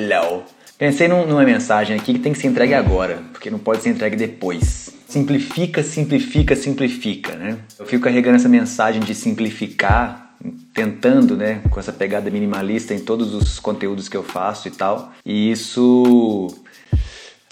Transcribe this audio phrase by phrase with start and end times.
[0.00, 0.44] Hello.
[0.78, 3.90] Pensei num, numa mensagem aqui que tem que ser entregue agora, porque não pode ser
[3.90, 4.88] entregue depois.
[5.06, 7.58] Simplifica, simplifica, simplifica, né?
[7.78, 10.36] Eu fico carregando essa mensagem de simplificar,
[10.72, 15.12] tentando, né, com essa pegada minimalista em todos os conteúdos que eu faço e tal.
[15.22, 16.48] E isso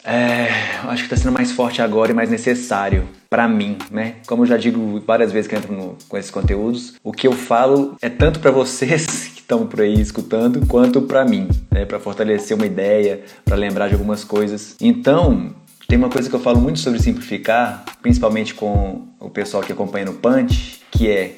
[0.03, 0.49] é,
[0.85, 4.15] acho que está sendo mais forte agora e mais necessário para mim, né?
[4.27, 7.33] Como eu já digo várias vezes que entro no, com esses conteúdos, o que eu
[7.33, 11.87] falo é tanto para vocês estão por aí escutando, quanto para mim, né?
[11.87, 14.77] Para fortalecer uma ideia, para lembrar de algumas coisas.
[14.79, 15.55] Então,
[15.89, 20.05] tem uma coisa que eu falo muito sobre simplificar, principalmente com o pessoal que acompanha
[20.05, 21.35] no Punch, que é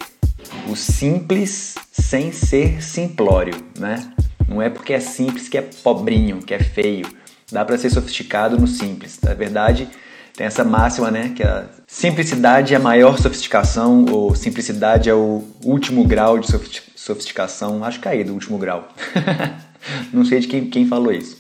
[0.68, 4.12] o simples sem ser simplório, né?
[4.48, 7.06] Não é porque é simples que é pobrinho, que é feio
[7.52, 9.18] Dá para ser sofisticado no simples.
[9.22, 9.88] Na verdade,
[10.40, 15.44] tem essa máxima, né, que a simplicidade é a maior sofisticação, ou simplicidade é o
[15.62, 16.46] último grau de
[16.96, 17.84] sofisticação.
[17.84, 18.88] Acho que é aí do último grau.
[20.10, 21.36] Não sei de quem, quem falou isso.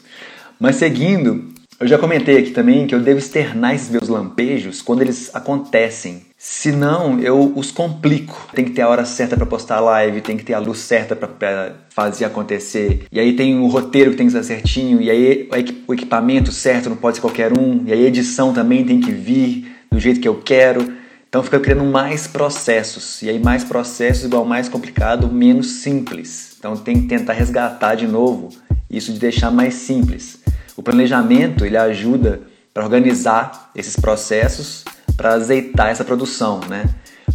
[0.58, 1.49] Mas seguindo,
[1.80, 6.26] eu já comentei aqui também que eu devo externar esses meus lampejos quando eles acontecem.
[6.36, 8.48] Senão eu os complico.
[8.54, 10.78] Tem que ter a hora certa para postar a live, tem que ter a luz
[10.80, 13.06] certa para fazer acontecer.
[13.10, 15.48] E aí tem o roteiro que tem que estar certinho, e aí
[15.88, 19.10] o equipamento certo não pode ser qualquer um, e aí a edição também tem que
[19.10, 21.00] vir do jeito que eu quero.
[21.30, 23.22] Então fica criando mais processos.
[23.22, 26.56] E aí mais processos igual mais complicado, menos simples.
[26.58, 28.50] Então tem que tentar resgatar de novo
[28.90, 30.39] isso de deixar mais simples.
[30.80, 32.40] O planejamento ele ajuda
[32.72, 34.82] para organizar esses processos,
[35.14, 36.86] para azeitar essa produção, né?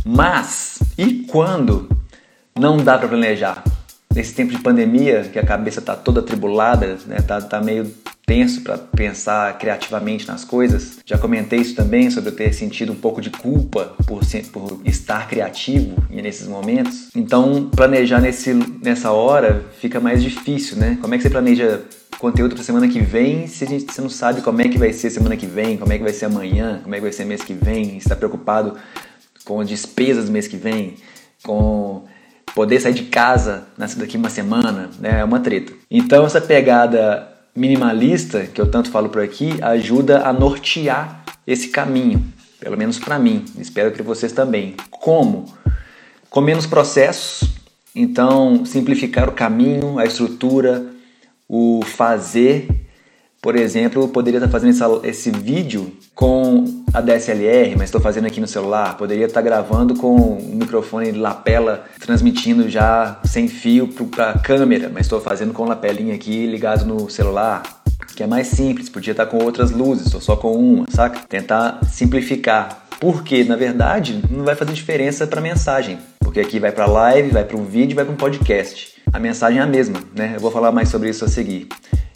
[0.03, 1.87] Mas e quando
[2.57, 3.63] não dá para planejar?
[4.11, 7.17] Nesse tempo de pandemia, que a cabeça está toda atribulada, né?
[7.17, 7.93] Tá, tá meio
[8.25, 10.97] tenso para pensar criativamente nas coisas.
[11.05, 14.21] Já comentei isso também sobre eu ter sentido um pouco de culpa por,
[14.51, 17.09] por estar criativo nesses momentos.
[17.15, 20.97] Então, planejar nesse, nessa hora fica mais difícil, né?
[20.99, 21.83] Como é que você planeja
[22.19, 24.93] conteúdo para semana que vem se a gente, você não sabe como é que vai
[24.93, 27.25] ser semana que vem, como é que vai ser amanhã, como é que vai ser
[27.25, 28.77] mês que vem, está preocupado
[29.43, 30.95] com despesas do mês que vem,
[31.43, 32.03] com
[32.53, 33.67] poder sair de casa
[33.97, 35.19] daqui uma semana, né?
[35.19, 35.73] É uma treta.
[35.91, 42.25] Então essa pegada minimalista que eu tanto falo por aqui ajuda a nortear esse caminho,
[42.59, 43.45] pelo menos para mim.
[43.59, 44.75] Espero que vocês também.
[44.89, 45.45] Como?
[46.29, 47.47] Com menos processos,
[47.93, 50.94] então simplificar o caminho, a estrutura,
[51.47, 52.67] o fazer,
[53.41, 58.41] por exemplo, poderia estar fazendo essa, esse vídeo com a DSLR, mas estou fazendo aqui
[58.41, 58.97] no celular.
[58.97, 65.05] Poderia estar gravando com um microfone lapela, transmitindo já sem fio para a câmera, mas
[65.05, 67.61] estou fazendo com lapelinha aqui ligado no celular.
[68.15, 71.19] Que é mais simples, podia estar com outras luzes, ou só com uma, saca?
[71.27, 72.87] Tentar simplificar.
[72.99, 75.99] Porque, na verdade, não vai fazer diferença para a mensagem.
[76.19, 79.59] Porque aqui vai para live, vai para um vídeo, vai para um podcast a mensagem
[79.59, 80.33] é a mesma, né?
[80.35, 81.69] Eu vou falar mais sobre isso a seguir.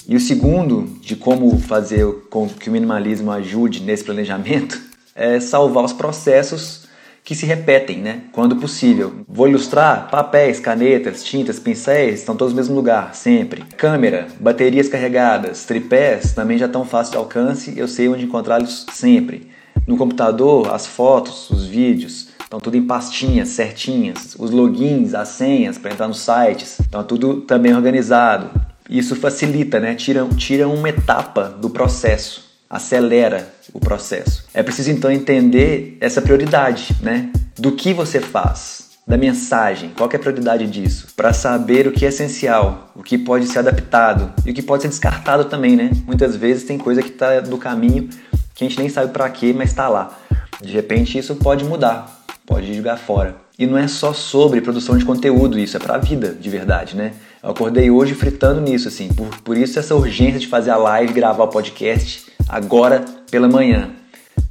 [0.06, 4.78] E o segundo, de como fazer com que o minimalismo ajude nesse planejamento,
[5.16, 6.90] é salvar os processos
[7.24, 8.24] que se repetem, né?
[8.34, 9.14] Quando possível.
[9.30, 13.64] Vou ilustrar: papéis, canetas, tintas, pincéis estão todos no mesmo lugar, sempre.
[13.78, 19.50] Câmera, baterias carregadas, tripés também já estão fácil de alcance, eu sei onde encontrá-los sempre.
[19.88, 25.78] No computador, as fotos, os vídeos, Estão tudo em pastinhas certinhas, os logins, as senhas
[25.78, 28.50] para entrar nos sites, estão tudo também organizado.
[28.90, 29.94] Isso facilita, né?
[29.94, 34.46] Tira, tira uma etapa do processo, acelera o processo.
[34.52, 37.32] É preciso então entender essa prioridade, né?
[37.56, 42.04] Do que você faz, da mensagem, qual é a prioridade disso, para saber o que
[42.04, 45.92] é essencial, o que pode ser adaptado e o que pode ser descartado também, né?
[46.04, 48.10] Muitas vezes tem coisa que está do caminho
[48.56, 50.18] que a gente nem sabe para quê, mas está lá.
[50.60, 52.19] De repente isso pode mudar
[52.50, 53.36] pode jogar fora.
[53.60, 57.14] E não é só sobre produção de conteúdo isso, é pra vida de verdade, né?
[57.44, 61.14] Eu acordei hoje fritando nisso, assim, por, por isso essa urgência de fazer a live,
[61.14, 63.92] gravar o podcast agora pela manhã.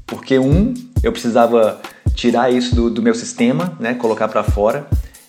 [0.06, 0.72] Porque, um,
[1.02, 1.80] eu precisava
[2.14, 3.94] tirar isso do, do meu sistema, né?
[3.94, 4.86] Colocar para fora.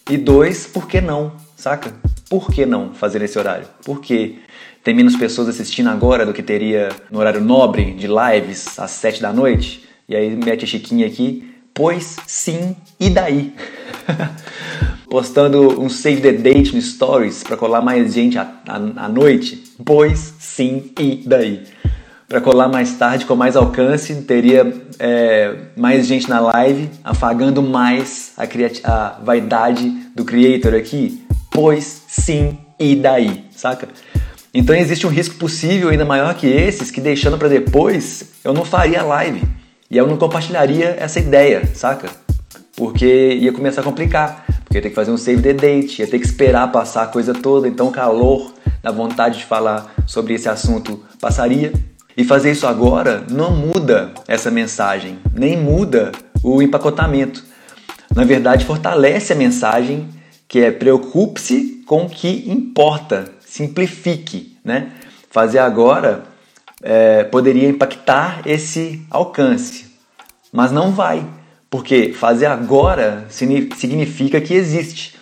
[0.08, 1.91] E dois, por que não, saca?
[2.29, 3.66] Por que não fazer nesse horário?
[3.84, 4.35] Porque
[4.84, 9.22] tem menos pessoas assistindo agora do que teria no horário nobre de lives às sete
[9.22, 9.84] da noite?
[10.08, 11.48] E aí mete a Chiquinha aqui
[11.79, 13.53] Pois sim, e daí?
[15.09, 19.64] Postando um save the date no stories para colar mais gente à, à, à noite?
[19.85, 21.64] Pois sim, e daí?
[22.28, 28.34] Para colar mais tarde com mais alcance, teria é, mais gente na live, afagando mais
[28.35, 28.43] a,
[28.84, 31.26] a vaidade do creator aqui?
[31.49, 33.46] Pois sim, e daí?
[33.52, 33.87] Saca?
[34.53, 38.66] Então existe um risco possível ainda maior que esses que deixando para depois eu não
[38.66, 39.59] faria live.
[39.90, 42.09] E eu não compartilharia essa ideia, saca?
[42.76, 44.46] Porque ia começar a complicar.
[44.64, 47.08] Porque ia ter que fazer um save the date, ia ter que esperar passar a
[47.08, 48.53] coisa toda, então o calor
[48.84, 51.74] da vontade de falar sobre esse assunto passaria.
[52.16, 56.12] E fazer isso agora não muda essa mensagem, nem muda
[56.44, 57.44] o empacotamento.
[58.16, 60.08] Na verdade, fortalece a mensagem
[60.47, 64.56] que é preocupe-se com o que importa, simplifique.
[64.64, 64.91] Né?
[65.32, 66.28] Fazer agora
[66.81, 69.85] é, poderia impactar esse alcance,
[70.52, 71.26] mas não vai,
[71.70, 75.16] porque fazer agora significa que existe.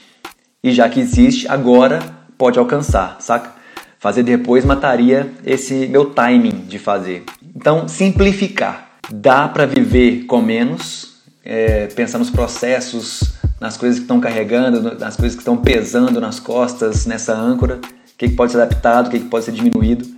[0.63, 2.00] E já que existe, agora
[2.38, 3.56] pode alcançar, saca?
[4.00, 7.24] Fazer depois mataria esse meu timing de fazer.
[7.56, 8.92] Então, simplificar.
[9.09, 15.15] Dá para viver com menos, é, pensar nos processos, nas coisas que estão carregando, nas
[15.15, 19.09] coisas que estão pesando nas costas, nessa âncora, o que, que pode ser adaptado, o
[19.09, 20.17] que, que pode ser diminuído.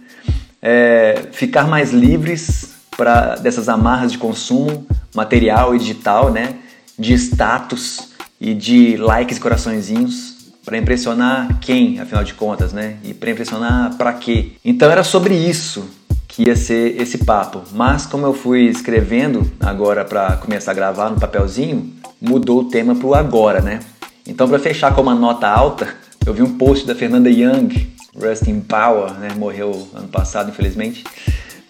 [0.61, 4.85] É, ficar mais livres para dessas amarras de consumo
[5.15, 6.56] material e digital, né?
[7.00, 8.09] de status
[8.39, 12.97] e de likes e coraçõezinhos para impressionar quem, afinal de contas, né?
[13.03, 14.51] E para impressionar para quê?
[14.63, 15.89] Então era sobre isso
[16.27, 17.63] que ia ser esse papo.
[17.71, 22.94] Mas como eu fui escrevendo agora para começar a gravar no papelzinho, mudou o tema
[22.94, 23.79] para o agora, né?
[24.27, 25.88] Então para fechar com uma nota alta,
[26.25, 29.29] eu vi um post da Fernanda Young, Rest in Power, né?
[29.35, 31.03] Morreu ano passado, infelizmente,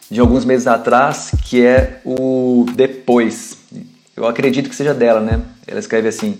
[0.09, 3.57] de alguns meses atrás, que é o depois.
[4.15, 5.41] Eu acredito que seja dela, né?
[5.67, 6.39] Ela escreve assim: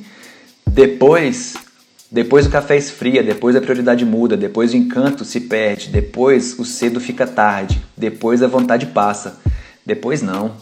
[0.65, 1.55] depois
[2.11, 6.65] depois o café esfria, depois a prioridade muda, depois o encanto se perde, depois o
[6.65, 9.39] cedo fica tarde, depois a vontade passa,
[9.85, 10.55] depois não.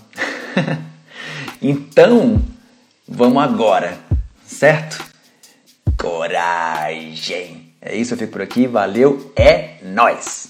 [1.61, 2.41] então,
[3.07, 3.97] vamos agora,
[4.45, 5.05] certo?
[5.97, 7.66] Coragem!
[7.89, 10.46] É isso, eu fico por aqui, valeu, é nós.